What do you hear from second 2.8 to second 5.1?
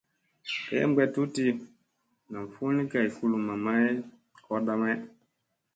kay kulumma may koorda may.